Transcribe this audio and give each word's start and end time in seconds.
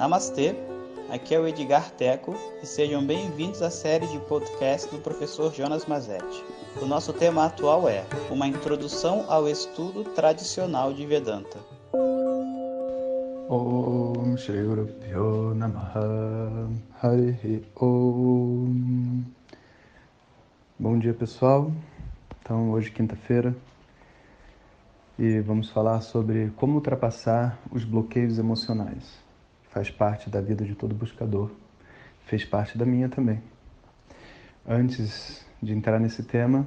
Namastê, 0.00 0.56
aqui 1.10 1.34
é 1.34 1.38
o 1.38 1.46
Edgar 1.46 1.90
Teco 1.90 2.34
e 2.62 2.66
sejam 2.66 3.06
bem-vindos 3.06 3.60
à 3.60 3.68
série 3.68 4.06
de 4.06 4.18
podcast 4.20 4.90
do 4.90 4.98
professor 4.98 5.52
Jonas 5.52 5.84
Mazetti. 5.84 6.42
O 6.80 6.86
nosso 6.86 7.12
tema 7.12 7.44
atual 7.44 7.86
é 7.86 8.06
Uma 8.30 8.46
Introdução 8.46 9.26
ao 9.28 9.46
Estudo 9.46 10.02
Tradicional 10.14 10.94
de 10.94 11.04
Vedanta. 11.04 11.58
Om 13.50 14.38
Shri 14.38 14.62
Guru 14.62 15.54
Namaha 15.54 16.70
Om 17.78 19.22
Bom 20.78 20.98
dia 20.98 21.12
pessoal, 21.12 21.70
então 22.40 22.70
hoje 22.70 22.90
quinta-feira 22.90 23.54
e 25.18 25.40
vamos 25.40 25.68
falar 25.68 26.00
sobre 26.00 26.50
como 26.56 26.76
ultrapassar 26.76 27.58
os 27.70 27.84
bloqueios 27.84 28.38
emocionais. 28.38 29.28
Faz 29.70 29.90
parte 29.90 30.28
da 30.28 30.40
vida 30.40 30.64
de 30.64 30.74
todo 30.74 30.94
buscador, 30.94 31.50
fez 32.26 32.44
parte 32.44 32.76
da 32.76 32.84
minha 32.84 33.08
também. 33.08 33.40
Antes 34.66 35.44
de 35.62 35.72
entrar 35.72 35.98
nesse 35.98 36.22
tema, 36.22 36.66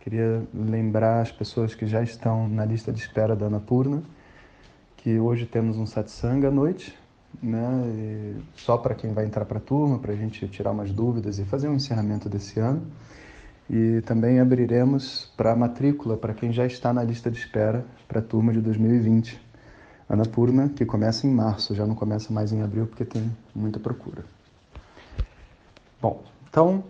queria 0.00 0.42
lembrar 0.52 1.20
as 1.20 1.30
pessoas 1.30 1.74
que 1.74 1.86
já 1.86 2.02
estão 2.02 2.48
na 2.48 2.64
lista 2.64 2.92
de 2.92 2.98
espera 2.98 3.36
da 3.36 3.46
Anapurna 3.46 4.02
que 4.98 5.18
hoje 5.18 5.46
temos 5.46 5.78
um 5.78 5.86
satsang 5.86 6.44
à 6.44 6.50
noite, 6.50 6.94
né? 7.42 7.66
E 7.86 8.36
só 8.56 8.76
para 8.76 8.94
quem 8.94 9.12
vai 9.12 9.24
entrar 9.24 9.44
para 9.44 9.58
a 9.58 9.60
turma, 9.60 9.98
para 9.98 10.12
a 10.12 10.16
gente 10.16 10.46
tirar 10.48 10.72
umas 10.72 10.92
dúvidas 10.92 11.38
e 11.38 11.44
fazer 11.44 11.68
um 11.68 11.74
encerramento 11.74 12.28
desse 12.28 12.60
ano. 12.60 12.82
E 13.70 14.02
também 14.02 14.40
abriremos 14.40 15.32
para 15.36 15.54
matrícula 15.54 16.16
para 16.16 16.34
quem 16.34 16.52
já 16.52 16.66
está 16.66 16.92
na 16.92 17.02
lista 17.02 17.30
de 17.30 17.38
espera 17.38 17.84
para 18.06 18.18
a 18.18 18.22
turma 18.22 18.52
de 18.52 18.60
2020. 18.60 19.47
Anapurna, 20.08 20.68
que 20.68 20.86
começa 20.86 21.26
em 21.26 21.30
março, 21.30 21.74
já 21.74 21.86
não 21.86 21.94
começa 21.94 22.32
mais 22.32 22.52
em 22.52 22.62
abril 22.62 22.86
porque 22.86 23.04
tem 23.04 23.30
muita 23.54 23.78
procura. 23.78 24.24
Bom, 26.00 26.24
então 26.48 26.82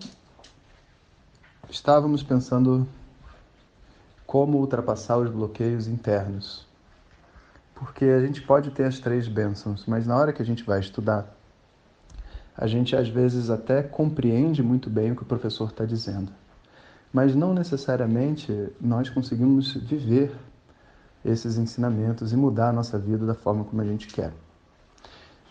estávamos 1.68 2.22
pensando 2.22 2.86
como 4.26 4.58
ultrapassar 4.58 5.16
os 5.16 5.30
bloqueios 5.30 5.88
internos 5.88 6.68
porque 7.78 8.04
a 8.06 8.20
gente 8.20 8.42
pode 8.42 8.70
ter 8.72 8.84
as 8.84 8.98
três 8.98 9.28
bênçãos, 9.28 9.84
mas 9.86 10.06
na 10.06 10.16
hora 10.16 10.32
que 10.32 10.42
a 10.42 10.44
gente 10.44 10.64
vai 10.64 10.80
estudar, 10.80 11.32
a 12.56 12.66
gente 12.66 12.96
às 12.96 13.08
vezes 13.08 13.50
até 13.50 13.82
compreende 13.82 14.62
muito 14.62 14.90
bem 14.90 15.12
o 15.12 15.16
que 15.16 15.22
o 15.22 15.26
professor 15.26 15.68
está 15.68 15.84
dizendo, 15.84 16.32
mas 17.12 17.36
não 17.36 17.54
necessariamente 17.54 18.52
nós 18.80 19.08
conseguimos 19.08 19.74
viver 19.74 20.34
esses 21.24 21.58
ensinamentos 21.58 22.32
e 22.32 22.36
mudar 22.36 22.70
a 22.70 22.72
nossa 22.72 22.98
vida 22.98 23.26
da 23.26 23.34
forma 23.34 23.64
como 23.64 23.82
a 23.82 23.84
gente 23.84 24.06
quer. 24.08 24.32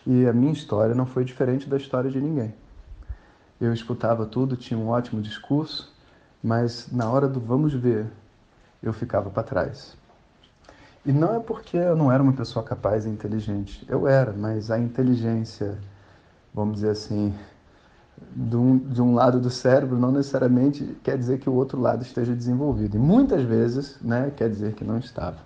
E 0.06 0.26
a 0.26 0.32
minha 0.32 0.52
história 0.52 0.94
não 0.94 1.06
foi 1.06 1.24
diferente 1.24 1.68
da 1.68 1.76
história 1.76 2.10
de 2.10 2.20
ninguém. 2.20 2.54
Eu 3.60 3.72
escutava 3.72 4.24
tudo, 4.24 4.56
tinha 4.56 4.78
um 4.78 4.88
ótimo 4.88 5.20
discurso, 5.20 5.92
mas 6.42 6.90
na 6.90 7.10
hora 7.10 7.28
do 7.28 7.40
vamos 7.40 7.74
ver, 7.74 8.06
eu 8.82 8.92
ficava 8.92 9.28
para 9.28 9.42
trás. 9.42 9.96
E 11.04 11.12
não 11.12 11.34
é 11.34 11.40
porque 11.40 11.76
eu 11.76 11.96
não 11.96 12.12
era 12.12 12.22
uma 12.22 12.32
pessoa 12.32 12.64
capaz 12.64 13.04
e 13.04 13.08
inteligente. 13.08 13.84
Eu 13.88 14.06
era, 14.06 14.32
mas 14.32 14.70
a 14.70 14.78
inteligência, 14.78 15.78
vamos 16.54 16.76
dizer 16.76 16.90
assim, 16.90 17.34
de 18.34 18.56
um, 18.56 18.78
de 18.78 19.00
um 19.00 19.14
lado 19.14 19.40
do 19.40 19.50
cérebro 19.50 19.98
não 19.98 20.10
necessariamente 20.10 20.96
quer 21.02 21.16
dizer 21.18 21.38
que 21.38 21.48
o 21.48 21.54
outro 21.54 21.80
lado 21.80 22.02
esteja 22.02 22.34
desenvolvido. 22.34 22.96
E 22.96 23.00
muitas 23.00 23.42
vezes 23.42 23.98
né, 24.00 24.32
quer 24.36 24.48
dizer 24.48 24.74
que 24.74 24.84
não 24.84 24.98
estava. 24.98 25.38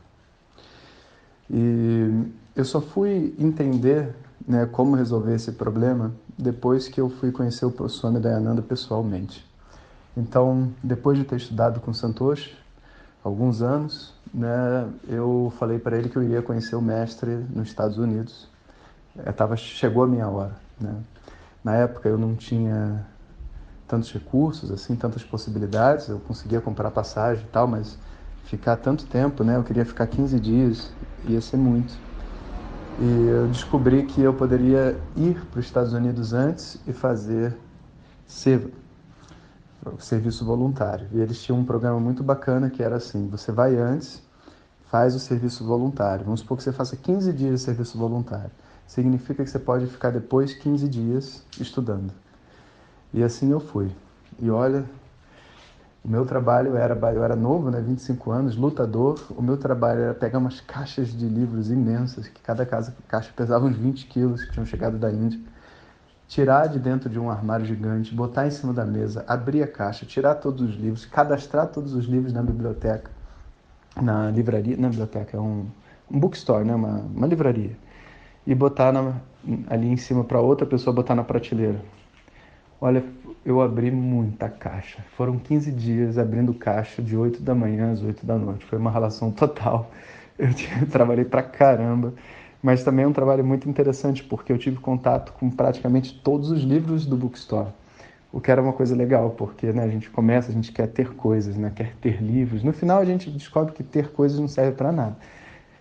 E 1.52 2.32
eu 2.56 2.64
só 2.64 2.80
fui 2.80 3.34
entender 3.38 4.14
né, 4.48 4.66
como 4.66 4.96
resolver 4.96 5.34
esse 5.34 5.52
problema 5.52 6.12
depois 6.38 6.88
que 6.88 7.00
eu 7.00 7.10
fui 7.10 7.30
conhecer 7.30 7.66
o 7.66 7.88
Swami 7.88 8.18
Dayananda 8.18 8.62
pessoalmente. 8.62 9.46
Então, 10.16 10.72
depois 10.82 11.18
de 11.18 11.24
ter 11.24 11.36
estudado 11.36 11.80
com 11.80 11.92
Santoshi, 11.92 12.56
alguns 13.22 13.62
anos, 13.62 14.14
né, 14.32 14.88
eu 15.08 15.52
falei 15.58 15.78
para 15.78 15.96
ele 15.96 16.08
que 16.08 16.16
eu 16.16 16.22
iria 16.22 16.42
conhecer 16.42 16.74
o 16.74 16.82
mestre 16.82 17.30
nos 17.54 17.68
Estados 17.68 17.98
Unidos. 17.98 18.48
Eu 19.16 19.24
é, 19.26 19.32
tava, 19.32 19.56
chegou 19.56 20.02
a 20.04 20.06
minha 20.06 20.28
hora. 20.28 20.56
Né? 20.80 20.94
Na 21.62 21.74
época 21.76 22.08
eu 22.08 22.18
não 22.18 22.34
tinha 22.34 23.06
tantos 23.86 24.10
recursos, 24.10 24.70
assim, 24.70 24.96
tantas 24.96 25.22
possibilidades. 25.22 26.08
Eu 26.08 26.18
conseguia 26.18 26.60
comprar 26.60 26.90
passagem 26.90 27.44
e 27.44 27.48
tal, 27.48 27.66
mas 27.66 27.98
ficar 28.44 28.76
tanto 28.76 29.06
tempo, 29.06 29.44
né? 29.44 29.56
Eu 29.56 29.64
queria 29.64 29.84
ficar 29.84 30.06
15 30.06 30.38
dias, 30.38 30.92
ia 31.26 31.40
ser 31.40 31.56
muito. 31.56 31.94
E 33.00 33.26
eu 33.28 33.48
descobri 33.48 34.04
que 34.04 34.20
eu 34.20 34.34
poderia 34.34 34.98
ir 35.16 35.44
para 35.46 35.60
os 35.60 35.66
Estados 35.66 35.92
Unidos 35.92 36.32
antes 36.32 36.78
e 36.86 36.92
fazer 36.92 37.56
seva 38.26 38.70
serviço 39.98 40.44
voluntário. 40.44 41.08
E 41.12 41.20
eles 41.20 41.42
tinham 41.42 41.58
um 41.58 41.64
programa 41.64 41.98
muito 41.98 42.22
bacana 42.22 42.70
que 42.70 42.82
era 42.82 42.96
assim: 42.96 43.28
você 43.28 43.50
vai 43.50 43.76
antes, 43.76 44.22
faz 44.90 45.14
o 45.14 45.18
serviço 45.18 45.64
voluntário. 45.64 46.24
Vamos 46.24 46.40
supor 46.40 46.56
que 46.56 46.62
você 46.62 46.72
faça 46.72 46.96
15 46.96 47.32
dias 47.32 47.60
de 47.60 47.64
serviço 47.64 47.98
voluntário. 47.98 48.50
Significa 48.86 49.42
que 49.42 49.50
você 49.50 49.58
pode 49.58 49.86
ficar 49.86 50.10
depois 50.10 50.54
15 50.54 50.88
dias 50.88 51.42
estudando. 51.58 52.12
E 53.12 53.22
assim 53.22 53.50
eu 53.50 53.60
fui. 53.60 53.90
E 54.38 54.50
olha, 54.50 54.84
o 56.04 56.08
meu 56.08 56.24
trabalho 56.26 56.76
era, 56.76 56.94
eu 57.12 57.24
era 57.24 57.36
novo, 57.36 57.70
né, 57.70 57.80
25 57.80 58.30
anos, 58.30 58.56
lutador. 58.56 59.20
O 59.30 59.42
meu 59.42 59.56
trabalho 59.56 60.00
era 60.00 60.14
pegar 60.14 60.38
umas 60.38 60.60
caixas 60.60 61.08
de 61.16 61.28
livros 61.28 61.70
imensas, 61.70 62.26
que 62.28 62.40
cada 62.42 62.66
casa, 62.66 62.94
caixa 63.06 63.32
pesava 63.34 63.66
uns 63.66 63.76
20 63.76 64.06
quilos, 64.06 64.44
que 64.44 64.50
tinham 64.52 64.66
chegado 64.66 64.98
da 64.98 65.10
Índia 65.10 65.38
tirar 66.32 66.66
de 66.66 66.78
dentro 66.78 67.10
de 67.10 67.18
um 67.18 67.28
armário 67.28 67.66
gigante, 67.66 68.14
botar 68.14 68.46
em 68.46 68.50
cima 68.50 68.72
da 68.72 68.86
mesa, 68.86 69.22
abrir 69.28 69.62
a 69.62 69.66
caixa, 69.66 70.06
tirar 70.06 70.36
todos 70.36 70.62
os 70.62 70.76
livros, 70.76 71.04
cadastrar 71.04 71.66
todos 71.66 71.92
os 71.92 72.06
livros 72.06 72.32
na 72.32 72.42
biblioteca, 72.42 73.10
na 74.00 74.30
livraria, 74.30 74.74
na 74.78 74.88
biblioteca, 74.88 75.36
é 75.36 75.40
um, 75.40 75.66
um 76.10 76.18
bookstore, 76.18 76.64
né? 76.64 76.74
uma, 76.74 77.00
uma 77.14 77.26
livraria, 77.26 77.76
e 78.46 78.54
botar 78.54 78.92
na, 78.92 79.20
ali 79.68 79.86
em 79.88 79.96
cima 79.98 80.24
para 80.24 80.40
outra 80.40 80.66
pessoa 80.66 80.96
botar 80.96 81.14
na 81.14 81.22
prateleira. 81.22 81.82
Olha, 82.84 83.04
eu 83.46 83.62
abri 83.62 83.92
muita 83.92 84.48
caixa. 84.48 84.98
Foram 85.16 85.38
15 85.38 85.70
dias 85.70 86.18
abrindo 86.18 86.52
caixa 86.52 87.00
de 87.00 87.16
8 87.16 87.40
da 87.40 87.54
manhã 87.54 87.92
às 87.92 88.02
8 88.02 88.26
da 88.26 88.36
noite. 88.36 88.64
Foi 88.64 88.76
uma 88.76 88.90
relação 88.90 89.30
total. 89.30 89.88
Eu, 90.36 90.48
trabalhei 90.90 91.24
pra 91.24 91.44
caramba. 91.44 92.12
Mas 92.60 92.82
também 92.82 93.04
é 93.04 93.08
um 93.08 93.12
trabalho 93.12 93.44
muito 93.44 93.68
interessante, 93.70 94.24
porque 94.24 94.52
eu 94.52 94.58
tive 94.58 94.78
contato 94.78 95.32
com 95.34 95.48
praticamente 95.48 96.12
todos 96.24 96.50
os 96.50 96.64
livros 96.64 97.06
do 97.06 97.16
bookstore. 97.16 97.68
O 98.32 98.40
que 98.40 98.50
era 98.50 98.60
uma 98.60 98.72
coisa 98.72 98.96
legal, 98.96 99.30
porque 99.30 99.72
né, 99.72 99.84
a 99.84 99.88
gente 99.88 100.10
começa, 100.10 100.50
a 100.50 100.54
gente 100.54 100.72
quer 100.72 100.88
ter 100.88 101.14
coisas, 101.14 101.56
né, 101.56 101.70
quer 101.72 101.94
ter 102.00 102.20
livros. 102.20 102.64
No 102.64 102.72
final 102.72 102.98
a 102.98 103.04
gente 103.04 103.30
descobre 103.30 103.72
que 103.72 103.84
ter 103.84 104.10
coisas 104.10 104.40
não 104.40 104.48
serve 104.48 104.72
para 104.72 104.90
nada. 104.90 105.16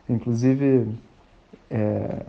Inclusive, 0.08 0.88
é, 1.68 2.26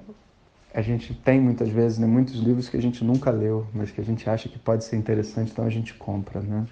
a 0.75 0.81
gente 0.81 1.15
tem 1.15 1.41
muitas 1.41 1.69
vezes 1.69 1.99
né, 1.99 2.07
muitos 2.07 2.35
livros 2.35 2.69
que 2.69 2.77
a 2.77 2.83
gente 2.83 3.05
nunca 3.05 3.31
leu, 3.31 3.67
mas 3.75 3.91
que 3.91 4.01
a 4.01 4.05
gente 4.05 4.29
acha 4.29 4.49
que 4.49 4.59
pode 4.59 4.85
ser 4.85 4.97
interessante, 4.97 5.53
então 5.53 5.65
a 5.65 5.71
gente 5.71 5.93
compra. 5.95 6.41
Né? 6.41 6.67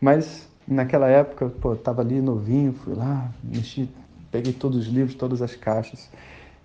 Mas 0.00 0.48
naquela 0.66 1.08
época, 1.08 1.48
pô, 1.48 1.74
estava 1.74 2.02
ali 2.02 2.20
novinho, 2.20 2.72
fui 2.72 2.94
lá, 2.94 3.30
mexi, 3.42 3.88
peguei 4.30 4.52
todos 4.52 4.78
os 4.78 4.86
livros, 4.86 5.14
todas 5.14 5.40
as 5.40 5.54
caixas. 5.54 6.10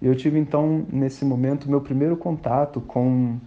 Eu 0.02 0.16
tive 0.16 0.40
então 0.40 0.86
nesse 0.92 1.24
momento 1.24 1.70
meu 1.70 1.80
primeiro 1.80 2.18
contato 2.18 2.82
com 2.82 3.38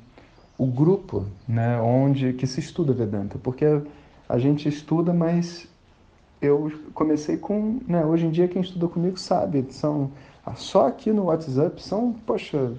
o 0.57 0.67
grupo, 0.67 1.27
né, 1.47 1.79
onde 1.81 2.33
que 2.33 2.47
se 2.47 2.61
estuda 2.61 2.93
Vedanta, 2.93 3.39
porque 3.43 3.83
a 4.29 4.39
gente 4.39 4.69
estuda, 4.69 5.13
mas 5.13 5.69
eu 6.41 6.73
comecei 6.95 7.37
com, 7.37 7.81
né, 7.87 8.05
hoje 8.05 8.27
em 8.27 8.31
dia 8.31 8.49
quem 8.49 8.63
estuda 8.63 8.89
comigo 8.89 9.19
sabe, 9.19 9.67
são 9.71 10.11
só 10.55 10.87
aqui 10.87 11.13
no 11.13 11.25
WhatsApp 11.25 11.83
são, 11.83 12.13
poxa, 12.25 12.73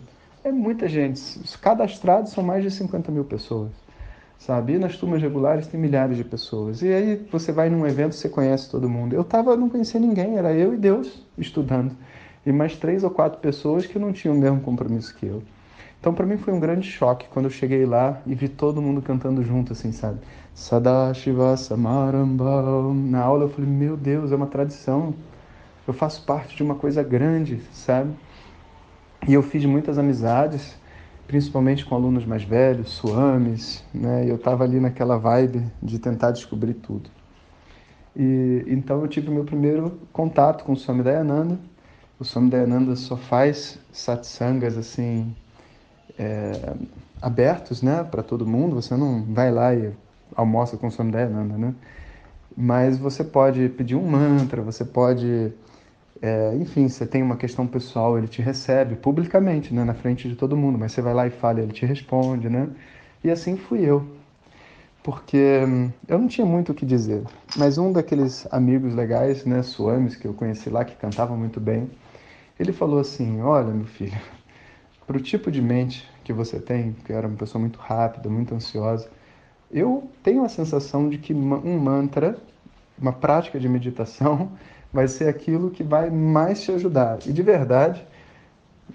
é 0.47 0.51
muita 0.51 0.87
gente, 0.87 1.21
cadastrados 1.61 2.31
são 2.31 2.43
mais 2.43 2.63
de 2.63 2.71
50 2.71 3.11
mil 3.11 3.25
pessoas, 3.25 3.71
sabe? 4.39 4.73
E 4.73 4.77
nas 4.79 4.97
turmas 4.97 5.21
regulares 5.21 5.67
tem 5.67 5.79
milhares 5.79 6.17
de 6.17 6.23
pessoas. 6.23 6.81
E 6.81 6.87
aí 6.91 7.27
você 7.31 7.51
vai 7.51 7.69
num 7.69 7.85
evento, 7.85 8.15
você 8.15 8.29
conhece 8.29 8.69
todo 8.69 8.89
mundo. 8.89 9.13
Eu 9.13 9.23
tava, 9.23 9.55
não 9.55 9.69
conhecia 9.69 9.99
ninguém, 9.99 10.37
era 10.37 10.53
eu 10.53 10.73
e 10.73 10.77
Deus 10.77 11.23
estudando 11.37 11.91
e 12.45 12.51
mais 12.51 12.77
três 12.77 13.03
ou 13.03 13.09
quatro 13.09 13.39
pessoas 13.39 13.85
que 13.85 13.99
não 13.99 14.13
tinham 14.13 14.33
o 14.33 14.39
mesmo 14.39 14.61
compromisso 14.61 15.13
que 15.15 15.25
eu. 15.25 15.43
Então, 15.99 16.13
para 16.13 16.25
mim 16.25 16.37
foi 16.37 16.53
um 16.53 16.59
grande 16.59 16.89
choque 16.89 17.27
quando 17.29 17.45
eu 17.47 17.51
cheguei 17.51 17.85
lá 17.85 18.21
e 18.25 18.33
vi 18.33 18.47
todo 18.47 18.81
mundo 18.81 19.01
cantando 19.01 19.43
junto, 19.43 19.73
assim, 19.73 19.91
sabe? 19.91 20.19
Sadashiva 20.55 21.57
Samarambam. 21.57 22.93
Na 22.93 23.21
aula 23.21 23.45
eu 23.45 23.49
falei, 23.49 23.69
meu 23.69 23.97
Deus, 23.97 24.31
é 24.31 24.35
uma 24.35 24.47
tradição. 24.47 25.13
Eu 25.85 25.93
faço 25.93 26.23
parte 26.25 26.55
de 26.55 26.63
uma 26.63 26.75
coisa 26.75 27.03
grande, 27.03 27.61
sabe? 27.73 28.11
E 29.27 29.33
eu 29.33 29.43
fiz 29.43 29.65
muitas 29.65 29.97
amizades, 29.97 30.75
principalmente 31.27 31.85
com 31.85 31.95
alunos 31.95 32.25
mais 32.25 32.43
velhos, 32.43 32.91
suames, 32.91 33.83
né? 33.93 34.29
Eu 34.29 34.35
estava 34.35 34.63
ali 34.63 34.79
naquela 34.79 35.17
vibe 35.17 35.63
de 35.83 35.99
tentar 35.99 36.31
descobrir 36.31 36.73
tudo. 36.75 37.09
E 38.15 38.63
então 38.67 39.01
eu 39.01 39.07
tive 39.07 39.29
o 39.29 39.33
meu 39.33 39.43
primeiro 39.43 39.99
contato 40.13 40.63
com 40.63 40.73
o 40.73 40.77
Swami 40.77 41.03
Dayananda 41.03 41.59
o 42.19 42.25
Swami 42.25 42.49
Dayananda 42.49 42.95
só 42.95 43.15
faz 43.15 43.77
satsangas 43.91 44.75
assim 44.75 45.35
é, 46.17 46.73
abertos 47.21 47.83
né, 47.83 48.03
para 48.03 48.23
todo 48.23 48.45
mundo, 48.45 48.75
você 48.75 48.95
não 48.95 49.23
vai 49.23 49.51
lá 49.51 49.73
e 49.75 49.91
almoça 50.35 50.77
com 50.77 50.89
Swami 50.89 51.11
Dayananda, 51.11 51.57
né? 51.57 51.75
Mas 52.55 52.97
você 52.97 53.23
pode 53.23 53.69
pedir 53.69 53.95
um 53.95 54.09
mantra, 54.09 54.63
você 54.63 54.83
pode 54.83 55.53
é, 56.21 56.55
enfim, 56.55 56.87
você 56.87 57.05
tem 57.05 57.21
uma 57.21 57.37
questão 57.37 57.67
pessoal, 57.67 58.17
ele 58.17 58.27
te 58.27 58.41
recebe 58.41 58.95
publicamente, 58.95 59.73
né, 59.73 59.83
na 59.83 59.93
frente 59.93 60.27
de 60.27 60.35
todo 60.35 60.57
mundo, 60.57 60.77
mas 60.77 60.91
você 60.91 61.01
vai 61.01 61.13
lá 61.13 61.27
e 61.27 61.29
fala, 61.31 61.61
ele 61.61 61.71
te 61.71 61.85
responde, 61.85 62.49
né? 62.49 62.69
E 63.23 63.29
assim 63.29 63.57
fui 63.57 63.81
eu. 63.81 64.05
Porque 65.03 65.63
hum, 65.65 65.91
eu 66.07 66.19
não 66.19 66.27
tinha 66.27 66.45
muito 66.45 66.71
o 66.71 66.75
que 66.75 66.85
dizer, 66.85 67.23
mas 67.55 67.77
um 67.77 67.91
daqueles 67.91 68.47
amigos 68.51 68.93
legais, 68.93 69.45
né, 69.45 69.63
Suames, 69.63 70.15
que 70.15 70.27
eu 70.27 70.33
conheci 70.33 70.69
lá, 70.69 70.83
que 70.83 70.95
cantava 70.95 71.35
muito 71.35 71.59
bem, 71.59 71.89
ele 72.59 72.73
falou 72.73 72.99
assim: 72.99 73.41
Olha, 73.41 73.71
meu 73.73 73.85
filho, 73.85 74.19
para 75.05 75.17
o 75.17 75.21
tipo 75.21 75.49
de 75.49 75.61
mente 75.61 76.07
que 76.23 76.33
você 76.33 76.59
tem, 76.59 76.93
que 77.05 77.13
era 77.13 77.27
uma 77.27 77.37
pessoa 77.37 77.61
muito 77.61 77.79
rápida, 77.79 78.29
muito 78.29 78.53
ansiosa, 78.53 79.09
eu 79.71 80.09
tenho 80.23 80.43
a 80.43 80.49
sensação 80.49 81.09
de 81.09 81.17
que 81.17 81.33
um 81.33 81.79
mantra, 81.79 82.37
uma 82.99 83.13
prática 83.13 83.59
de 83.59 83.69
meditação, 83.69 84.51
vai 84.97 85.07
ser 85.07 85.29
aquilo 85.29 85.69
que 85.69 85.83
vai 85.83 86.09
mais 86.09 86.63
te 86.63 86.71
ajudar. 86.71 87.19
E 87.27 87.31
de 87.31 87.43
verdade, 87.43 88.03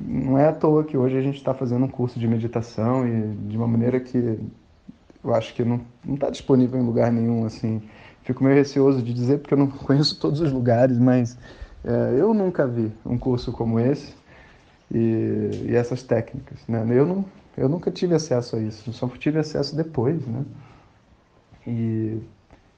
não 0.01 0.37
é 0.37 0.49
à 0.49 0.53
toa 0.53 0.83
que 0.83 0.97
hoje 0.97 1.17
a 1.17 1.23
gente 1.23 1.37
está 1.37 1.55
fazendo 1.55 1.85
um 1.85 1.89
curso 1.89 2.19
de 2.19 2.27
meditação 2.27 3.07
e 3.07 3.29
de 3.49 3.57
uma 3.57 3.69
maneira 3.69 4.01
que 4.01 4.37
eu 5.23 5.33
acho 5.33 5.55
que 5.55 5.65
não 5.65 5.81
está 6.13 6.29
disponível 6.29 6.81
em 6.81 6.85
lugar 6.85 7.13
nenhum. 7.13 7.47
assim. 7.47 7.81
Fico 8.25 8.43
meio 8.43 8.57
receoso 8.57 9.01
de 9.01 9.15
dizer 9.15 9.39
porque 9.39 9.55
eu 9.55 9.59
não 9.59 9.69
conheço 9.87 10.19
todos 10.19 10.41
os 10.41 10.51
lugares, 10.51 10.99
mas 10.99 11.39
é, 11.85 12.17
eu 12.19 12.35
nunca 12.35 12.67
vi 12.67 12.91
um 13.07 13.17
curso 13.17 13.53
como 13.53 13.79
esse 13.79 14.13
e, 14.93 15.69
e 15.69 15.77
essas 15.77 16.03
técnicas. 16.03 16.59
Né? 16.67 16.85
Eu, 16.91 17.07
não, 17.07 17.25
eu 17.57 17.69
nunca 17.69 17.93
tive 17.93 18.13
acesso 18.13 18.57
a 18.57 18.59
isso, 18.59 18.93
só 18.93 19.07
tive 19.07 19.39
acesso 19.39 19.77
depois. 19.77 20.21
Né? 20.27 20.45
E 21.65 22.19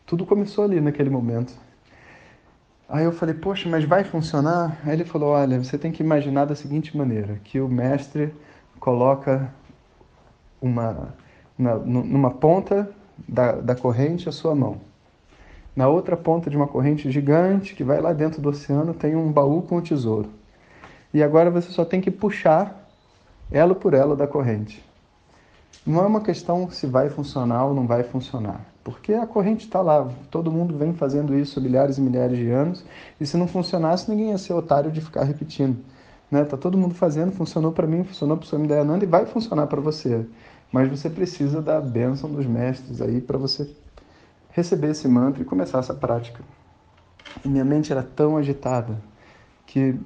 tudo 0.05 0.27
começou 0.27 0.65
ali 0.65 0.79
naquele 0.79 1.09
momento. 1.09 1.55
Aí 2.88 3.04
eu 3.04 3.12
falei, 3.12 3.34
poxa, 3.34 3.69
mas 3.69 3.84
vai 3.84 4.04
funcionar? 4.04 4.78
Aí 4.84 4.92
ele 4.92 5.04
falou, 5.04 5.31
olha, 5.31 5.62
você 5.62 5.78
tem 5.78 5.90
que 5.90 6.02
imaginar 6.02 6.44
da 6.44 6.54
seguinte 6.54 6.96
maneira, 6.96 7.40
que 7.42 7.58
o 7.60 7.69
mestre 7.69 8.34
coloca 8.78 9.50
uma, 10.60 11.14
na, 11.58 11.76
numa 11.76 12.31
ponta 12.31 12.90
da, 13.26 13.52
da 13.52 13.75
corrente 13.75 14.28
a 14.28 14.32
sua 14.32 14.54
mão. 14.54 14.81
Na 15.75 15.88
outra 15.88 16.16
ponta 16.16 16.50
de 16.50 16.56
uma 16.56 16.69
corrente 16.69 17.10
gigante 17.10 17.75
que 17.75 17.82
vai 17.82 18.00
lá 18.00 18.12
dentro 18.12 18.40
do 18.40 18.50
oceano 18.50 18.92
tem 18.94 19.16
um 19.16 19.32
baú 19.32 19.62
com 19.62 19.76
o 19.76 19.82
tesouro. 19.82 20.31
E 21.12 21.22
agora 21.22 21.50
você 21.50 21.70
só 21.70 21.84
tem 21.84 22.00
que 22.00 22.10
puxar 22.10 22.88
elo 23.50 23.75
por 23.75 23.94
elo 23.94 24.14
da 24.14 24.26
corrente. 24.26 24.84
Não 25.86 26.02
é 26.02 26.06
uma 26.06 26.20
questão 26.20 26.70
se 26.70 26.86
vai 26.86 27.08
funcionar 27.08 27.64
ou 27.64 27.75
não 27.75 27.86
vai 27.86 28.04
funcionar. 28.04 28.60
Porque 28.84 29.14
a 29.14 29.26
corrente 29.26 29.64
está 29.64 29.81
lá, 29.81 30.06
todo 30.31 30.52
mundo 30.52 30.76
vem 30.76 30.92
fazendo 30.92 31.34
isso 31.34 31.58
há 31.58 31.62
milhares 31.62 31.96
e 31.96 32.02
milhares 32.02 32.36
de 32.36 32.50
anos, 32.50 32.84
e 33.19 33.26
se 33.26 33.34
não 33.38 33.48
funcionasse, 33.48 34.10
ninguém 34.10 34.28
ia 34.28 34.38
ser 34.38 34.52
otário 34.52 34.92
de 34.92 35.00
ficar 35.00 35.25
repetindo. 35.25 35.78
Né? 36.31 36.44
Tá 36.44 36.58
todo 36.58 36.76
mundo 36.76 36.94
fazendo, 36.94 37.32
funcionou 37.32 37.72
para 37.72 37.86
mim, 37.86 38.04
funcionou 38.04 38.36
para 38.36 38.44
o 38.44 38.46
Swami 38.46 38.69
Dayananda 38.69 39.02
e 39.02 39.08
vai 39.08 39.25
funcionar 39.25 39.66
para 39.69 39.81
você. 39.81 40.26
Mas 40.70 40.90
você 40.90 41.08
precisa 41.08 41.62
da 41.62 41.81
bênção 41.81 42.31
dos 42.31 42.44
mestres 42.44 43.00
aí 43.00 43.22
para 43.22 43.38
você 43.38 43.75
receber 44.50 44.90
esse 44.90 45.08
mantra 45.08 45.42
e 45.42 45.46
começar 45.46 45.78
essa 45.78 45.94
prática. 45.94 46.42
E 47.42 47.48
minha 47.48 47.64
mente 47.64 47.90
era 47.90 48.02
tão 48.02 48.36
agitada 48.36 49.00
que 49.66 49.98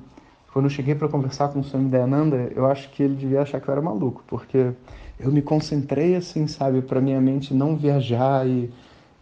quando 0.52 0.66
eu 0.66 0.70
cheguei 0.70 0.94
para 0.94 1.08
conversar 1.08 1.48
com 1.48 1.60
o 1.60 1.64
Swami 1.64 1.88
Dayananda, 1.88 2.50
eu 2.54 2.66
acho 2.66 2.90
que 2.90 3.02
ele 3.02 3.14
devia 3.14 3.42
achar 3.42 3.60
que 3.60 3.68
eu 3.68 3.72
era 3.72 3.82
maluco, 3.82 4.22
porque 4.26 4.72
eu 5.20 5.30
me 5.30 5.42
concentrei 5.42 6.16
assim, 6.16 6.46
sabe, 6.46 6.80
para 6.82 7.00
minha 7.00 7.20
mente 7.20 7.52
não 7.52 7.76
viajar 7.76 8.46
e, 8.46 8.70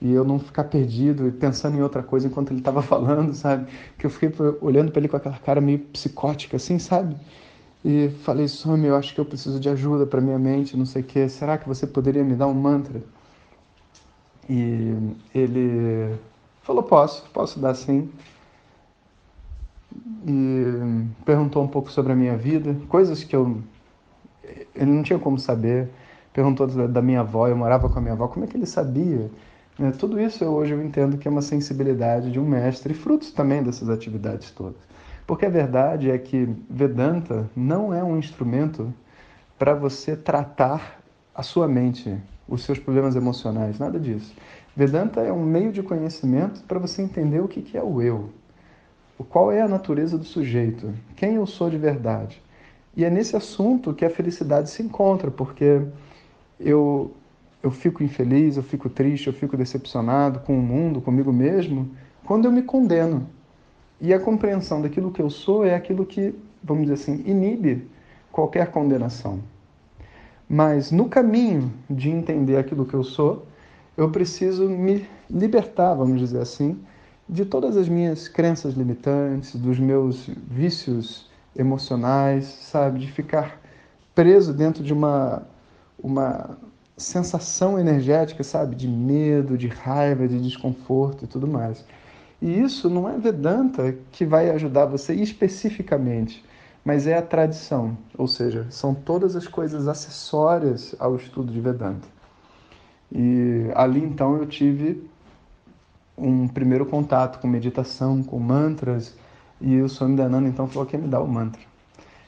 e 0.01 0.13
eu 0.13 0.25
não 0.25 0.39
ficar 0.39 0.65
perdido 0.65 1.27
e 1.27 1.33
pensando 1.33 1.77
em 1.77 1.83
outra 1.83 2.03
coisa 2.03 2.27
enquanto 2.27 2.51
ele 2.51 2.61
estava 2.61 2.81
falando, 2.83 3.35
sabe? 3.35 3.67
Que 3.99 4.07
eu 4.07 4.11
fiquei 4.11 4.33
olhando 4.61 4.91
para 4.93 5.01
ele 5.01 5.09
com 5.09 5.17
aquela 5.17 5.39
cara 5.39 5.61
meio 5.61 5.79
psicótica, 5.79 6.57
assim, 6.57 6.79
sabe? 6.79 7.17
E 7.85 8.11
falei, 8.25 8.49
Swami, 8.49 8.87
eu 8.89 8.97
acho 8.97 9.15
que 9.15 9.21
eu 9.21 9.25
preciso 9.25 9.61
de 9.61 9.69
ajuda 9.69 10.07
para 10.07 10.21
minha 10.21 10.39
mente, 10.39 10.77
não 10.77 10.87
sei 10.87 11.03
o 11.03 11.05
quê. 11.05 11.29
Será 11.29 11.57
que 11.57 11.69
você 11.69 11.87
poderia 11.87 12.25
me 12.25 12.35
dar 12.35 12.47
um 12.47 12.55
mantra? 12.55 13.01
E 14.49 14.95
ele 15.35 16.17
falou, 16.63 16.83
posso, 16.83 17.29
posso 17.31 17.61
dar 17.61 17.75
sim. 17.75 18.11
E 20.27 21.07
perguntou 21.25 21.63
um 21.63 21.69
pouco 21.69 21.91
sobre 21.91 22.13
a 22.13 22.17
minha 22.17 22.37
vida, 22.37 22.77
coisas 22.89 23.23
que 23.23 23.35
eu 23.35 23.63
ele 24.75 24.91
não 24.91 25.03
tinha 25.03 25.19
como 25.19 25.39
saber. 25.39 25.89
Perguntou 26.33 26.67
da 26.67 27.01
minha 27.01 27.21
avó, 27.21 27.49
eu 27.49 27.57
morava 27.57 27.89
com 27.89 27.99
a 27.99 28.03
minha 28.03 28.13
avó, 28.13 28.29
como 28.29 28.45
é 28.45 28.49
que 28.49 28.57
ele 28.57 28.67
sabia? 28.67 29.31
Né, 29.79 29.93
tudo 29.99 30.21
isso 30.21 30.45
eu, 30.45 30.53
hoje 30.53 30.75
eu 30.75 30.83
entendo 30.83 31.17
que 31.17 31.27
é 31.27 31.31
uma 31.31 31.43
sensibilidade 31.43 32.31
de 32.31 32.39
um 32.39 32.47
mestre, 32.47 32.93
e 32.93 32.97
frutos 32.97 33.31
também 33.31 33.63
dessas 33.63 33.89
atividades 33.89 34.51
todas. 34.51 34.81
Porque 35.27 35.47
a 35.47 35.51
verdade 35.51 36.11
é 36.11 36.19
que 36.19 36.49
Vedanta 36.69 37.49
não 37.57 37.93
é 37.93 38.05
um 38.05 38.19
instrumento 38.19 38.93
para 39.59 39.75
você 39.75 40.15
tratar 40.15 41.01
a 41.35 41.43
sua 41.43 41.67
mente, 41.67 42.15
os 42.47 42.65
seus 42.65 42.79
problemas 42.79 43.17
emocionais, 43.17 43.79
nada 43.79 43.99
disso. 43.99 44.35
Vedanta 44.77 45.21
é 45.21 45.33
um 45.33 45.43
meio 45.43 45.73
de 45.73 45.83
conhecimento 45.83 46.63
para 46.65 46.79
você 46.79 47.01
entender 47.01 47.41
o 47.41 47.49
que 47.49 47.77
é 47.77 47.83
o 47.83 48.01
eu, 48.03 48.29
qual 49.25 49.51
é 49.51 49.63
a 49.63 49.69
natureza 49.69 50.19
do 50.19 50.25
sujeito, 50.25 50.93
quem 51.15 51.35
eu 51.35 51.47
sou 51.47 51.71
de 51.71 51.79
verdade. 51.79 52.43
E 52.97 53.05
é 53.05 53.11
nesse 53.11 53.37
assunto 53.37 53.93
que 53.93 54.05
a 54.05 54.11
felicidade 54.11 54.71
se 54.71 54.83
encontra, 54.83 55.31
porque 55.31 55.83
eu, 56.59 57.13
eu 57.63 57.71
fico 57.71 58.03
infeliz, 58.03 58.57
eu 58.57 58.63
fico 58.63 58.89
triste, 58.89 59.27
eu 59.27 59.33
fico 59.33 59.57
decepcionado 59.57 60.41
com 60.41 60.59
o 60.59 60.63
mundo, 60.63 61.01
comigo 61.01 61.33
mesmo, 61.33 61.91
quando 62.25 62.47
eu 62.47 62.53
me 62.53 62.63
condeno. 62.63 63.29
E 64.01 64.13
a 64.13 64.21
compreensão 64.21 64.81
daquilo 64.81 65.11
que 65.11 65.21
eu 65.21 65.31
sou 65.31 65.65
é 65.65 65.75
aquilo 65.75 66.05
que, 66.05 66.35
vamos 66.63 66.85
dizer 66.85 66.95
assim, 66.95 67.23
inibe 67.27 67.87
qualquer 68.31 68.71
condenação. 68.71 69.41
Mas 70.49 70.93
no 70.93 71.09
caminho 71.09 71.73
de 71.89 72.11
entender 72.11 72.57
aquilo 72.57 72.85
que 72.85 72.95
eu 72.95 73.03
sou, 73.03 73.47
eu 73.97 74.11
preciso 74.11 74.69
me 74.69 75.07
libertar, 75.29 75.95
vamos 75.95 76.21
dizer 76.21 76.41
assim, 76.41 76.79
de 77.29 77.45
todas 77.45 77.77
as 77.77 77.89
minhas 77.89 78.29
crenças 78.29 78.75
limitantes, 78.75 79.55
dos 79.57 79.79
meus 79.79 80.29
vícios 80.49 81.29
emocionais, 81.57 82.45
sabe? 82.45 83.01
De 83.01 83.11
ficar 83.11 83.61
preso 84.15 84.55
dentro 84.55 84.83
de 84.83 84.93
uma, 84.93 85.43
uma 85.99 86.57
sensação 86.97 87.79
energética, 87.79 88.45
sabe? 88.45 88.77
De 88.77 88.89
medo, 88.89 89.59
de 89.59 89.67
raiva, 89.67 90.29
de 90.29 90.41
desconforto 90.41 91.25
e 91.25 91.27
tudo 91.27 91.47
mais. 91.47 91.85
E 92.41 92.61
isso 92.61 92.89
não 92.89 93.09
é 93.09 93.19
Vedanta 93.19 93.97
que 94.13 94.25
vai 94.25 94.51
ajudar 94.51 94.87
você 94.87 95.15
especificamente, 95.15 96.45
mas 96.85 97.07
é 97.07 97.17
a 97.17 97.23
tradição, 97.23 97.97
ou 98.17 98.29
seja, 98.29 98.67
são 98.71 98.95
todas 98.95 99.35
as 99.35 99.49
coisas 99.49 99.89
acessórias 99.89 100.95
ao 100.99 101.17
estudo 101.17 101.53
de 101.53 101.61
Vedanta. 101.61 102.07
E 103.11 103.71
ali 103.75 104.01
então 104.01 104.37
eu 104.37 104.47
tive 104.47 105.09
um 106.17 106.49
primeiro 106.49 106.87
contato 106.87 107.41
com 107.41 107.47
meditação, 107.47 108.23
com 108.23 108.39
mantras, 108.39 109.15
e 109.61 109.81
o 109.81 109.89
Swami 109.89 110.17
Dananda 110.17 110.49
então 110.49 110.67
falou 110.67 110.87
que 110.87 110.97
ia 110.97 111.03
me 111.03 111.09
dar 111.09 111.21
o 111.21 111.29
mantra. 111.29 111.61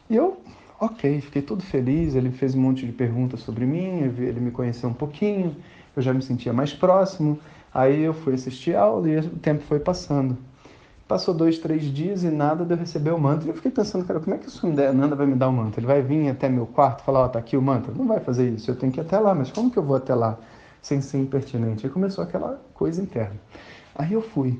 E 0.08 0.16
eu, 0.16 0.40
ok, 0.80 1.20
fiquei 1.20 1.42
todo 1.42 1.62
feliz. 1.62 2.14
Ele 2.14 2.30
fez 2.30 2.54
um 2.54 2.60
monte 2.60 2.86
de 2.86 2.92
perguntas 2.92 3.40
sobre 3.40 3.66
mim, 3.66 4.02
ele 4.02 4.40
me 4.40 4.50
conheceu 4.50 4.88
um 4.88 4.94
pouquinho, 4.94 5.54
eu 5.94 6.02
já 6.02 6.12
me 6.12 6.22
sentia 6.22 6.52
mais 6.52 6.72
próximo. 6.72 7.38
Aí 7.72 8.02
eu 8.02 8.14
fui 8.14 8.34
assistir 8.34 8.74
a 8.74 8.82
aula 8.82 9.08
e 9.08 9.18
o 9.18 9.30
tempo 9.30 9.62
foi 9.64 9.78
passando. 9.78 10.36
Passou 11.06 11.32
dois, 11.32 11.58
três 11.58 11.84
dias 11.84 12.22
e 12.22 12.28
nada 12.28 12.64
de 12.64 12.72
eu 12.72 12.76
receber 12.76 13.10
o 13.12 13.18
mantra. 13.18 13.46
E 13.46 13.50
eu 13.50 13.54
fiquei 13.54 13.70
pensando, 13.70 14.04
cara, 14.04 14.20
como 14.20 14.34
é 14.34 14.38
que 14.38 14.46
o 14.46 14.50
Swami 14.50 14.76
Dananda 14.76 15.14
vai 15.14 15.26
me 15.26 15.34
dar 15.34 15.48
o 15.48 15.52
mantra? 15.52 15.80
Ele 15.80 15.86
vai 15.86 16.02
vir 16.02 16.28
até 16.28 16.48
meu 16.48 16.66
quarto 16.66 17.00
e 17.00 17.04
falar, 17.04 17.20
ó, 17.20 17.24
oh, 17.26 17.28
tá 17.28 17.38
aqui 17.38 17.56
o 17.56 17.62
mantra? 17.62 17.92
Não 17.94 18.06
vai 18.06 18.20
fazer 18.20 18.50
isso, 18.50 18.70
eu 18.70 18.76
tenho 18.76 18.92
que 18.92 19.00
ir 19.00 19.02
até 19.02 19.18
lá, 19.18 19.34
mas 19.34 19.50
como 19.50 19.70
que 19.70 19.78
eu 19.78 19.82
vou 19.82 19.96
até 19.96 20.14
lá 20.14 20.38
sem 20.82 21.00
ser 21.00 21.18
impertinente? 21.18 21.86
Aí 21.86 21.92
começou 21.92 22.22
aquela 22.22 22.60
coisa 22.74 23.02
interna. 23.02 23.36
Aí 23.98 24.12
eu 24.12 24.22
fui 24.22 24.58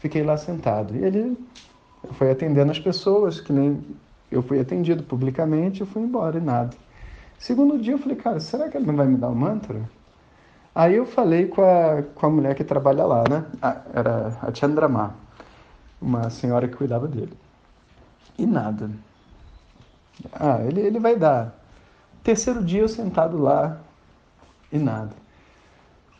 fiquei 0.00 0.22
lá 0.22 0.36
sentado. 0.36 0.96
E 0.96 1.04
ele 1.04 1.38
foi 2.12 2.30
atendendo 2.30 2.72
as 2.72 2.80
pessoas, 2.80 3.40
que 3.40 3.52
nem 3.52 3.80
eu 4.30 4.42
fui 4.42 4.58
atendido 4.58 5.02
publicamente, 5.04 5.80
eu 5.80 5.86
fui 5.86 6.02
embora 6.02 6.38
e 6.38 6.40
nada. 6.40 6.76
Segundo 7.38 7.78
dia 7.78 7.94
eu 7.94 7.98
falei, 7.98 8.16
cara, 8.16 8.40
será 8.40 8.68
que 8.68 8.76
ele 8.76 8.86
não 8.86 8.96
vai 8.96 9.06
me 9.06 9.16
dar 9.16 9.28
o 9.28 9.32
um 9.32 9.36
mantra? 9.36 9.88
Aí 10.74 10.96
eu 10.96 11.06
falei 11.06 11.46
com 11.46 11.62
a, 11.62 12.02
com 12.14 12.26
a 12.26 12.30
mulher 12.30 12.54
que 12.54 12.64
trabalha 12.64 13.04
lá, 13.04 13.24
né? 13.28 13.44
Ah, 13.60 13.82
era 13.92 14.38
a 14.42 14.54
Chandrama, 14.54 15.14
uma 16.00 16.30
senhora 16.30 16.68
que 16.68 16.76
cuidava 16.76 17.08
dele. 17.08 17.32
E 18.38 18.46
nada. 18.46 18.90
Ah, 20.32 20.60
ele, 20.62 20.80
ele 20.80 20.98
vai 20.98 21.16
dar. 21.16 21.54
Terceiro 22.22 22.62
dia 22.62 22.82
eu 22.82 22.88
sentado 22.88 23.38
lá 23.38 23.78
e 24.70 24.78
nada. 24.78 25.10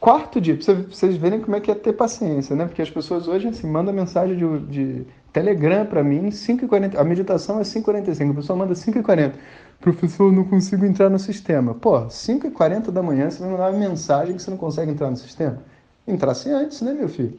Quarto 0.00 0.40
dia, 0.40 0.56
para 0.56 0.74
vocês 0.74 1.14
verem 1.16 1.42
como 1.42 1.54
é 1.56 1.60
que 1.60 1.70
é 1.70 1.74
ter 1.74 1.92
paciência, 1.92 2.56
né? 2.56 2.64
Porque 2.64 2.80
as 2.80 2.88
pessoas 2.88 3.28
hoje, 3.28 3.48
assim, 3.48 3.66
mandam 3.66 3.92
mensagem 3.92 4.34
de, 4.34 4.58
de 4.66 5.06
Telegram 5.30 5.84
para 5.84 6.02
mim, 6.02 6.30
5h40, 6.30 6.96
a 6.96 7.04
meditação 7.04 7.60
é 7.60 7.62
5h45, 7.62 8.30
a 8.30 8.34
pessoa 8.34 8.58
manda 8.58 8.72
5h40. 8.72 9.34
professor, 9.78 10.32
não 10.32 10.44
consigo 10.44 10.86
entrar 10.86 11.10
no 11.10 11.18
sistema. 11.18 11.74
Pô, 11.74 12.06
5h40 12.06 12.90
da 12.90 13.02
manhã 13.02 13.30
você 13.30 13.40
vai 13.40 13.50
mandar 13.50 13.70
uma 13.70 13.78
mensagem 13.78 14.36
que 14.36 14.42
você 14.42 14.50
não 14.50 14.56
consegue 14.56 14.90
entrar 14.90 15.10
no 15.10 15.18
sistema. 15.18 15.62
Entrasse 16.08 16.48
antes, 16.48 16.80
né, 16.80 16.94
meu 16.94 17.08
filho? 17.08 17.38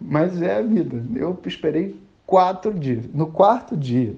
Mas 0.00 0.40
é 0.40 0.56
a 0.56 0.62
vida. 0.62 1.04
Eu 1.14 1.38
esperei 1.44 1.94
quatro 2.24 2.72
dias. 2.72 3.04
No 3.12 3.26
quarto 3.26 3.76
dia, 3.76 4.16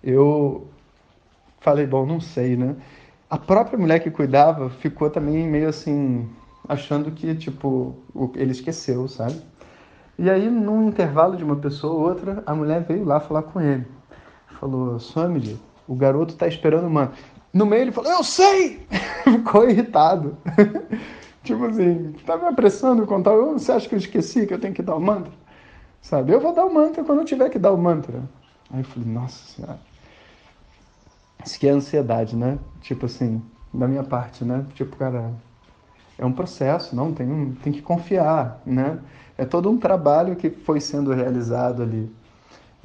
eu 0.00 0.68
falei, 1.58 1.88
bom, 1.88 2.06
não 2.06 2.20
sei, 2.20 2.56
né? 2.56 2.76
A 3.28 3.36
própria 3.36 3.78
mulher 3.78 3.98
que 3.98 4.10
cuidava 4.10 4.70
ficou 4.70 5.10
também 5.10 5.48
meio 5.48 5.68
assim, 5.68 6.28
achando 6.68 7.10
que, 7.10 7.34
tipo, 7.34 7.96
ele 8.36 8.52
esqueceu, 8.52 9.08
sabe? 9.08 9.42
E 10.16 10.30
aí, 10.30 10.48
num 10.48 10.88
intervalo 10.88 11.36
de 11.36 11.42
uma 11.42 11.56
pessoa 11.56 11.92
ou 11.94 12.08
outra, 12.08 12.42
a 12.46 12.54
mulher 12.54 12.82
veio 12.82 13.04
lá 13.04 13.18
falar 13.18 13.42
com 13.42 13.60
ele. 13.60 13.86
Falou, 14.60 14.98
Swamiji, 15.00 15.60
o 15.88 15.94
garoto 15.94 16.36
tá 16.36 16.46
esperando 16.46 16.88
mantra. 16.88 17.16
No 17.52 17.66
meio 17.66 17.82
ele 17.82 17.92
falou, 17.92 18.12
eu 18.12 18.22
sei! 18.22 18.86
Ficou 19.24 19.68
irritado. 19.68 20.36
tipo 21.42 21.64
assim, 21.64 22.14
tá 22.24 22.36
me 22.36 22.46
apressando 22.46 23.06
contar. 23.06 23.32
Você 23.32 23.72
acha 23.72 23.88
que 23.88 23.94
eu 23.94 23.98
esqueci 23.98 24.46
que 24.46 24.54
eu 24.54 24.60
tenho 24.60 24.72
que 24.74 24.82
dar 24.82 24.94
o 24.94 25.00
mantra? 25.00 25.32
Sabe? 26.00 26.32
Eu 26.32 26.40
vou 26.40 26.54
dar 26.54 26.64
o 26.64 26.72
mantra 26.72 27.02
quando 27.02 27.20
eu 27.20 27.24
tiver 27.24 27.50
que 27.50 27.58
dar 27.58 27.72
o 27.72 27.78
mantra. 27.78 28.22
Aí 28.70 28.80
eu 28.80 28.84
falei, 28.84 29.08
nossa 29.08 29.54
senhora. 29.54 29.80
Isso 31.46 31.60
que 31.60 31.68
é 31.68 31.70
ansiedade, 31.70 32.34
né? 32.34 32.58
Tipo 32.80 33.06
assim, 33.06 33.40
da 33.72 33.86
minha 33.86 34.02
parte, 34.02 34.44
né? 34.44 34.66
Tipo, 34.74 34.96
cara, 34.96 35.32
é 36.18 36.26
um 36.26 36.32
processo, 36.32 36.96
não 36.96 37.12
tem, 37.12 37.52
tem 37.62 37.72
que 37.72 37.80
confiar, 37.80 38.60
né? 38.66 38.98
É 39.38 39.44
todo 39.44 39.70
um 39.70 39.78
trabalho 39.78 40.34
que 40.34 40.50
foi 40.50 40.80
sendo 40.80 41.12
realizado 41.12 41.82
ali. 41.82 42.10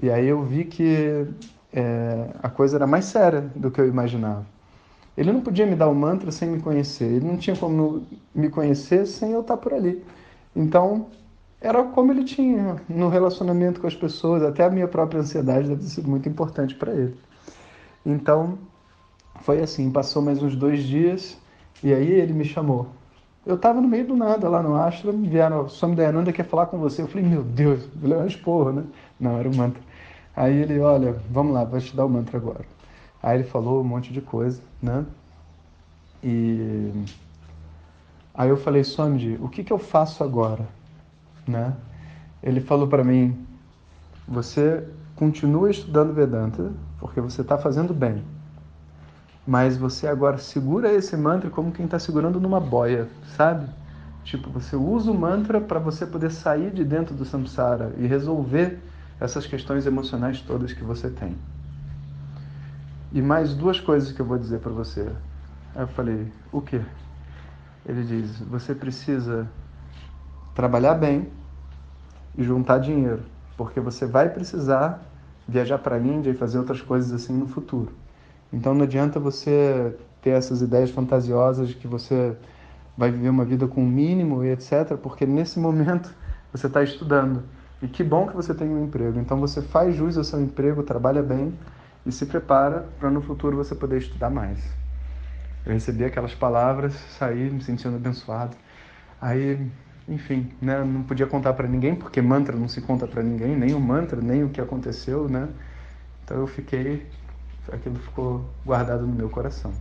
E 0.01 0.11
aí 0.11 0.27
eu 0.27 0.43
vi 0.43 0.65
que 0.65 1.27
é, 1.73 2.29
a 2.43 2.49
coisa 2.49 2.77
era 2.77 2.85
mais 2.85 3.05
séria 3.05 3.41
do 3.55 3.71
que 3.71 3.81
eu 3.81 3.87
imaginava. 3.87 4.45
Ele 5.17 5.31
não 5.31 5.41
podia 5.41 5.65
me 5.65 5.75
dar 5.75 5.87
o 5.87 5.95
mantra 5.95 6.31
sem 6.31 6.47
me 6.49 6.61
conhecer, 6.61 7.05
ele 7.05 7.27
não 7.27 7.37
tinha 7.37 7.55
como 7.55 8.05
me 8.33 8.49
conhecer 8.49 9.07
sem 9.07 9.31
eu 9.31 9.41
estar 9.41 9.57
por 9.57 9.73
ali. 9.73 10.03
Então, 10.55 11.07
era 11.59 11.83
como 11.83 12.11
ele 12.11 12.23
tinha 12.23 12.77
no 12.87 13.09
relacionamento 13.09 13.81
com 13.81 13.87
as 13.87 13.95
pessoas, 13.95 14.43
até 14.43 14.65
a 14.65 14.69
minha 14.69 14.87
própria 14.87 15.19
ansiedade 15.21 15.67
deve 15.67 15.81
ter 15.81 15.89
sido 15.89 16.09
muito 16.09 16.29
importante 16.29 16.75
para 16.75 16.93
ele. 16.93 17.17
Então, 18.05 18.57
foi 19.41 19.61
assim, 19.61 19.91
passou 19.91 20.21
mais 20.21 20.41
uns 20.41 20.55
dois 20.55 20.83
dias 20.83 21.37
e 21.83 21.93
aí 21.93 22.11
ele 22.11 22.33
me 22.33 22.45
chamou. 22.45 22.87
Eu 23.45 23.55
estava 23.55 23.81
no 23.81 23.87
meio 23.87 24.05
do 24.05 24.15
nada 24.15 24.47
lá 24.47 24.61
no 24.61 24.75
ashram, 24.75 25.13
me 25.13 25.27
vieram, 25.27 25.67
Swami 25.67 25.95
Dayananda 25.95 26.31
quer 26.31 26.45
falar 26.45 26.67
com 26.67 26.77
você. 26.77 27.01
Eu 27.01 27.07
falei, 27.07 27.27
meu 27.27 27.43
Deus, 27.43 27.83
eu 28.01 28.09
falei, 28.09 28.27
esporro, 28.27 28.71
né? 28.71 28.83
Não, 29.19 29.37
era 29.37 29.49
o 29.49 29.55
mantra. 29.55 29.81
Aí 30.35 30.55
ele, 30.57 30.79
olha, 30.79 31.19
vamos 31.29 31.53
lá, 31.53 31.63
vou 31.63 31.79
te 31.79 31.95
dar 31.95 32.05
o 32.05 32.09
mantra 32.09 32.37
agora. 32.37 32.65
Aí 33.21 33.37
ele 33.37 33.43
falou 33.43 33.81
um 33.81 33.83
monte 33.83 34.13
de 34.13 34.21
coisa, 34.21 34.61
né? 34.81 35.05
E 36.23 36.91
aí 38.33 38.49
eu 38.49 38.57
falei, 38.57 38.83
Swamiji, 38.83 39.37
o 39.41 39.49
que, 39.49 39.63
que 39.63 39.73
eu 39.73 39.79
faço 39.79 40.23
agora? 40.23 40.67
Né? 41.47 41.75
Ele 42.43 42.61
falou 42.61 42.87
para 42.87 43.03
mim, 43.03 43.45
você 44.27 44.87
continua 45.21 45.69
estudando 45.69 46.15
Vedanta, 46.15 46.71
porque 46.99 47.21
você 47.21 47.41
está 47.41 47.55
fazendo 47.55 47.93
bem. 47.93 48.23
Mas 49.45 49.77
você 49.77 50.07
agora 50.07 50.39
segura 50.39 50.91
esse 50.91 51.15
mantra 51.15 51.47
como 51.47 51.71
quem 51.71 51.85
está 51.85 51.99
segurando 51.99 52.41
numa 52.41 52.59
boia, 52.59 53.07
sabe? 53.37 53.69
Tipo, 54.23 54.49
você 54.49 54.75
usa 54.75 55.11
o 55.11 55.13
mantra 55.13 55.61
para 55.61 55.77
você 55.77 56.07
poder 56.07 56.31
sair 56.31 56.71
de 56.71 56.83
dentro 56.83 57.13
do 57.13 57.23
samsara 57.23 57.93
e 57.99 58.07
resolver 58.07 58.79
essas 59.19 59.45
questões 59.45 59.85
emocionais 59.85 60.41
todas 60.41 60.73
que 60.73 60.83
você 60.83 61.07
tem. 61.07 61.37
E 63.13 63.21
mais 63.21 63.53
duas 63.53 63.79
coisas 63.79 64.11
que 64.11 64.19
eu 64.19 64.25
vou 64.25 64.39
dizer 64.39 64.59
para 64.59 64.71
você. 64.71 65.07
Aí 65.75 65.83
eu 65.83 65.87
falei: 65.89 66.33
o 66.51 66.61
quê? 66.61 66.81
Ele 67.85 68.03
diz: 68.03 68.39
você 68.39 68.73
precisa 68.73 69.47
trabalhar 70.55 70.95
bem 70.95 71.29
e 72.35 72.43
juntar 72.43 72.79
dinheiro, 72.79 73.21
porque 73.55 73.79
você 73.79 74.07
vai 74.07 74.27
precisar 74.27 75.10
viajar 75.47 75.77
para 75.77 75.95
a 75.95 75.99
Índia 75.99 76.31
e 76.31 76.33
fazer 76.33 76.57
outras 76.57 76.81
coisas 76.81 77.11
assim 77.11 77.33
no 77.33 77.47
futuro. 77.47 77.91
Então 78.51 78.73
não 78.73 78.83
adianta 78.83 79.19
você 79.19 79.95
ter 80.21 80.31
essas 80.31 80.61
ideias 80.61 80.91
fantasiosas 80.91 81.69
de 81.69 81.75
que 81.75 81.87
você 81.87 82.35
vai 82.97 83.11
viver 83.11 83.29
uma 83.29 83.45
vida 83.45 83.67
com 83.67 83.81
o 83.81 83.87
mínimo 83.87 84.43
e 84.43 84.51
etc, 84.51 84.97
porque 85.01 85.25
nesse 85.25 85.59
momento 85.59 86.13
você 86.51 86.67
está 86.67 86.83
estudando. 86.83 87.43
E 87.81 87.87
que 87.87 88.03
bom 88.03 88.27
que 88.27 88.35
você 88.35 88.53
tem 88.53 88.69
um 88.69 88.83
emprego. 88.83 89.19
Então 89.19 89.39
você 89.39 89.61
faz 89.61 89.95
jus 89.95 90.17
ao 90.17 90.23
seu 90.23 90.39
emprego, 90.39 90.83
trabalha 90.83 91.23
bem 91.23 91.53
e 92.05 92.11
se 92.11 92.25
prepara 92.25 92.87
para 92.99 93.09
no 93.09 93.21
futuro 93.21 93.57
você 93.57 93.73
poder 93.73 93.97
estudar 93.97 94.29
mais. 94.29 94.59
Eu 95.65 95.73
recebi 95.73 96.03
aquelas 96.03 96.33
palavras, 96.33 96.93
saí 97.17 97.49
me 97.49 97.61
sentindo 97.61 97.95
abençoado. 97.95 98.55
Aí, 99.19 99.67
enfim, 100.07 100.51
né, 100.61 100.83
não 100.83 101.03
podia 101.03 101.27
contar 101.27 101.53
para 101.53 101.67
ninguém, 101.67 101.95
porque 101.95 102.21
mantra 102.21 102.55
não 102.55 102.67
se 102.67 102.81
conta 102.81 103.07
para 103.07 103.23
ninguém, 103.23 103.55
nem 103.55 103.73
o 103.73 103.79
mantra, 103.79 104.21
nem 104.21 104.43
o 104.43 104.49
que 104.49 104.59
aconteceu, 104.59 105.29
né? 105.29 105.49
Então 106.23 106.37
eu 106.37 106.47
fiquei, 106.47 107.05
aquilo 107.71 107.97
ficou 107.97 108.45
guardado 108.65 109.05
no 109.05 109.13
meu 109.13 109.29
coração. 109.29 109.73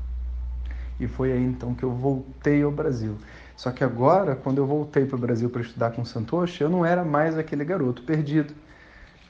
E 0.98 1.08
foi 1.08 1.32
aí 1.32 1.42
então 1.42 1.74
que 1.74 1.82
eu 1.82 1.90
voltei 1.90 2.62
ao 2.62 2.70
Brasil. 2.70 3.16
Só 3.56 3.70
que 3.70 3.82
agora, 3.82 4.36
quando 4.36 4.58
eu 4.58 4.66
voltei 4.66 5.04
para 5.04 5.16
o 5.16 5.18
Brasil 5.18 5.50
para 5.50 5.62
estudar 5.62 5.90
com 5.92 6.04
Santoshi, 6.04 6.62
eu 6.62 6.70
não 6.70 6.84
era 6.84 7.04
mais 7.04 7.36
aquele 7.36 7.64
garoto 7.64 8.02
perdido 8.02 8.54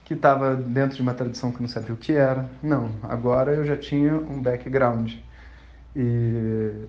que 0.04 0.14
estava 0.14 0.56
dentro 0.56 0.96
de 0.96 1.02
uma 1.02 1.14
tradição 1.14 1.52
que 1.52 1.60
não 1.60 1.68
sabia 1.68 1.94
o 1.94 1.96
que 1.96 2.12
era. 2.12 2.48
Não, 2.62 2.90
agora 3.02 3.54
eu 3.54 3.64
já 3.64 3.76
tinha 3.76 4.14
um 4.14 4.42
background. 4.42 5.14
E 5.94 6.86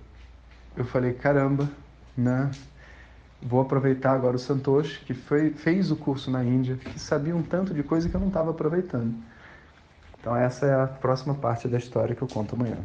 eu 0.76 0.84
falei, 0.84 1.12
caramba, 1.14 1.68
né? 2.16 2.50
Vou 3.44 3.60
aproveitar 3.60 4.12
agora 4.12 4.36
o 4.36 4.38
Santoshi, 4.38 5.00
que 5.04 5.14
foi, 5.14 5.50
fez 5.50 5.90
o 5.90 5.96
curso 5.96 6.30
na 6.30 6.44
Índia, 6.44 6.76
que 6.76 6.98
sabia 6.98 7.34
um 7.34 7.42
tanto 7.42 7.74
de 7.74 7.82
coisa 7.82 8.08
que 8.08 8.14
eu 8.14 8.20
não 8.20 8.28
estava 8.28 8.50
aproveitando. 8.50 9.14
Então 10.20 10.36
essa 10.36 10.66
é 10.66 10.74
a 10.74 10.86
próxima 10.86 11.34
parte 11.34 11.66
da 11.66 11.76
história 11.76 12.14
que 12.14 12.22
eu 12.22 12.28
conto 12.28 12.54
amanhã. 12.54 12.78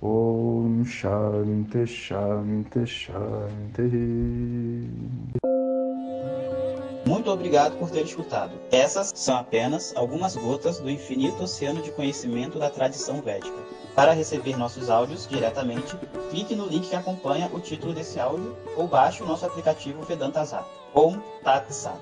Om 0.00 0.84
Shanti 0.84 1.86
Shanti 1.86 2.86
Shanti. 2.86 3.88
Muito 7.06 7.30
obrigado 7.30 7.76
por 7.78 7.90
ter 7.90 8.04
escutado. 8.04 8.52
Essas 8.70 9.12
são 9.14 9.36
apenas 9.36 9.94
algumas 9.96 10.36
gotas 10.36 10.78
do 10.78 10.88
infinito 10.88 11.42
oceano 11.42 11.82
de 11.82 11.90
conhecimento 11.90 12.58
da 12.58 12.70
tradição 12.70 13.20
védica. 13.20 13.56
Para 13.98 14.12
receber 14.12 14.56
nossos 14.56 14.90
áudios 14.90 15.26
diretamente, 15.28 15.96
clique 16.30 16.54
no 16.54 16.66
link 16.66 16.88
que 16.88 16.94
acompanha 16.94 17.50
o 17.52 17.58
título 17.58 17.92
desse 17.92 18.20
áudio 18.20 18.56
ou 18.76 18.86
baixe 18.86 19.24
o 19.24 19.26
nosso 19.26 19.44
aplicativo 19.44 20.04
Vedanta 20.04 20.44
Zat. 20.44 20.64
Om 20.94 21.18
Tat 21.42 21.68
Sat. 21.68 21.98